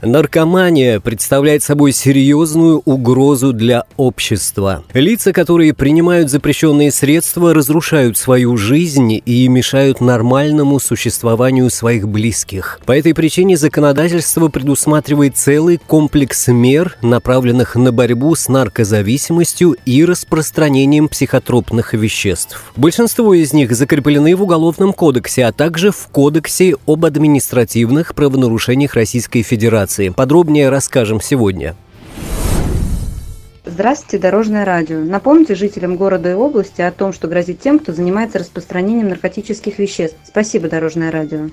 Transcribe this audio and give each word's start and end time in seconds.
Наркомания 0.00 1.00
представляет 1.00 1.64
собой 1.64 1.90
серьезную 1.90 2.80
угрозу 2.84 3.52
для 3.52 3.82
общества. 3.96 4.84
Лица, 4.94 5.32
которые 5.32 5.74
принимают 5.74 6.30
запрещенные 6.30 6.92
средства, 6.92 7.52
разрушают 7.52 8.16
свою 8.16 8.56
жизнь 8.56 9.20
и 9.24 9.48
мешают 9.48 10.00
нормальному 10.00 10.78
существованию 10.78 11.68
своих 11.68 12.08
близких. 12.08 12.78
По 12.86 12.96
этой 12.96 13.12
причине 13.12 13.56
законодательство 13.56 14.46
предусматривает 14.46 15.36
целый 15.36 15.80
комплекс 15.84 16.46
мер, 16.46 16.96
направленных 17.02 17.74
на 17.74 17.90
борьбу 17.90 18.36
с 18.36 18.48
наркозависимостью 18.48 19.74
и 19.84 20.04
распространением 20.04 21.08
психотропных 21.08 21.94
веществ. 21.94 22.70
Большинство 22.76 23.34
из 23.34 23.52
них 23.52 23.72
закреплены 23.74 24.36
в 24.36 24.44
Уголовном 24.44 24.92
кодексе, 24.92 25.44
а 25.44 25.50
также 25.50 25.90
в 25.90 26.06
Кодексе 26.12 26.76
об 26.86 27.04
административных 27.04 28.14
правонарушениях 28.14 28.94
Российской 28.94 29.42
Федерации 29.42 29.87
ситуации. 29.88 30.10
Подробнее 30.10 30.68
расскажем 30.68 31.20
сегодня. 31.20 31.74
Здравствуйте, 33.64 34.18
Дорожное 34.18 34.64
радио. 34.64 34.98
Напомните 34.98 35.54
жителям 35.54 35.96
города 35.96 36.30
и 36.30 36.34
области 36.34 36.80
о 36.80 36.90
том, 36.90 37.12
что 37.12 37.28
грозит 37.28 37.60
тем, 37.60 37.78
кто 37.78 37.92
занимается 37.92 38.38
распространением 38.38 39.08
наркотических 39.08 39.78
веществ. 39.78 40.16
Спасибо, 40.24 40.68
Дорожное 40.68 41.10
радио. 41.10 41.50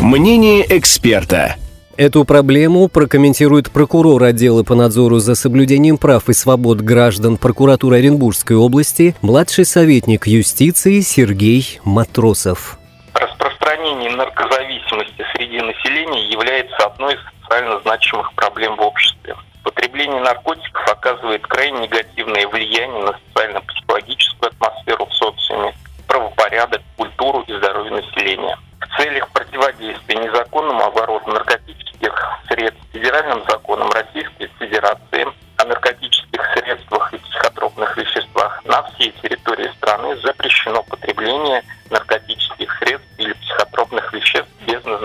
Мнение 0.00 0.64
эксперта. 0.68 1.56
Эту 1.96 2.24
проблему 2.24 2.88
прокомментирует 2.88 3.72
прокурор 3.72 4.22
отдела 4.22 4.62
по 4.62 4.76
надзору 4.76 5.18
за 5.18 5.34
соблюдением 5.34 5.98
прав 5.98 6.28
и 6.28 6.32
свобод 6.32 6.80
граждан 6.80 7.36
прокуратуры 7.36 7.96
Оренбургской 7.96 8.56
области, 8.56 9.16
младший 9.20 9.64
советник 9.64 10.28
юстиции 10.28 11.00
Сергей 11.00 11.80
Матросов. 11.84 12.78
Распространение 13.14 14.12
наркозависимости 14.12 14.67
среди 14.88 15.60
населения 15.60 16.28
является 16.28 16.76
одной 16.86 17.14
из 17.14 17.20
социально 17.40 17.80
значимых 17.80 18.32
проблем 18.34 18.76
в 18.76 18.80
обществе. 18.80 19.36
Потребление 19.62 20.20
наркотиков 20.20 20.88
оказывает 20.88 21.46
крайне 21.46 21.80
негативное 21.80 22.46
влияние 22.48 23.04
на 23.04 23.18
социально-психологическую 23.28 24.50
атмосферу 24.50 25.06
в 25.06 25.14
социуме, 25.14 25.74
правопорядок, 26.06 26.82
культуру 26.96 27.44
и 27.46 27.52
здоровье 27.54 27.92
населения. 27.92 28.58
В 28.80 28.96
целях 28.96 29.28
противодействия 29.30 30.16
незаконному 30.16 30.84
обороту 30.84 31.30
наркотических 31.30 32.40
средств 32.48 32.80
федеральным 32.92 33.44
законом 33.48 33.90
Российской 33.90 34.48
Федерации 34.58 35.26
о 35.56 35.64
наркотических 35.64 36.40
средствах 36.54 37.12
и 37.12 37.18
психотропных 37.18 37.96
веществах 37.96 38.64
на 38.64 38.82
всей 38.84 39.12
территории 39.22 39.70
страны 39.76 40.16
запрещено 40.16 40.82
потребление 40.84 41.62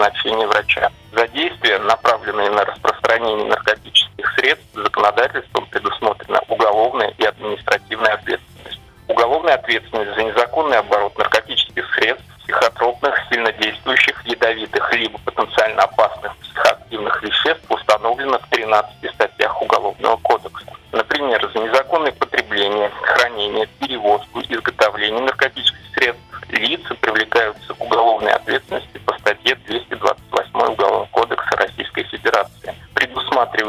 назначения 0.04 0.48
врача. 0.48 0.92
За 1.12 1.28
действия, 1.30 1.80
направленные 1.80 2.50
на 2.50 2.66
распространение 2.66 3.46
наркотических 3.48 4.34
средств, 4.36 4.68
законодательством 4.74 5.66
предусмотрена 5.68 6.42
уголовная 6.48 7.14
и 7.18 7.24
административная 7.24 8.14
ответственность. 8.14 8.80
Уголовная 9.08 9.56
ответственность 9.56 10.16
за 10.16 10.24
незаконный 10.24 10.78
оборот 10.78 11.18
наркотических 11.18 11.86
средств, 11.96 12.26
психотропных, 12.44 13.16
сильнодействующих, 13.32 14.22
ядовитых, 14.26 14.94
либо 14.94 15.18
потенциально 15.20 15.84
опасных 15.84 16.36
психоактивных 16.38 17.24
веществ 17.24 17.64
установлена 17.70 18.38
в 18.40 18.50
13 18.50 19.14
статьях 19.14 19.62
Уголовного 19.62 20.18
кодекса. 20.18 20.66
Например, 20.92 21.50
за 21.54 21.60
незаконное 21.60 22.12
потребление, 22.12 22.92
хранение, 23.02 23.68
перевозку, 23.80 24.42
изготовление 24.42 24.73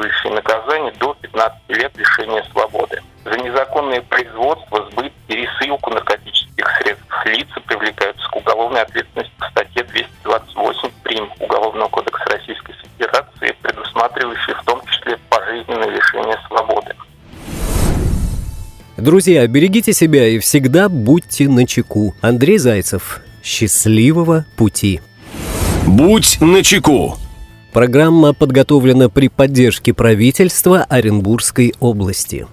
предусматривающей 0.04 0.31
наказание 0.31 0.92
до 0.98 1.15
15 1.20 1.59
лет 1.69 1.92
лишения 1.97 2.44
свободы. 2.53 3.00
За 3.25 3.37
незаконное 3.38 4.03
производство, 4.03 4.88
сбыт, 4.91 5.12
пересылку 5.26 5.91
наркотических 5.91 6.66
средств 6.78 7.26
лица 7.26 7.60
привлекаются 7.66 8.28
к 8.28 8.37
уголовной 8.37 8.82
ответственности 8.82 9.32
по 9.38 9.48
статье 9.50 9.82
228 9.82 10.91
прим. 11.03 11.31
Уголовного 11.41 11.88
кодекса 11.88 12.25
Российской 12.31 12.75
Федерации, 12.75 13.56
предусматривающей 13.62 14.54
в 14.54 14.64
том 14.64 14.81
числе 14.87 15.19
пожизненное 15.31 15.88
лишение 15.88 16.38
свободы. 16.48 16.94
Друзья, 18.97 19.47
берегите 19.47 19.93
себя 19.93 20.28
и 20.28 20.38
всегда 20.38 20.88
будьте 20.88 21.48
начеку. 21.48 22.14
Андрей 22.20 22.59
Зайцев. 22.59 23.20
Счастливого 23.43 24.47
пути. 24.56 25.00
Будь 25.87 26.41
начеку. 26.41 27.19
Программа 27.75 28.33
подготовлена 28.35 29.09
при 29.09 29.27
поддержке 29.27 29.93
правительства 29.93 30.85
Оренбургской 30.85 31.75
области. 31.81 32.47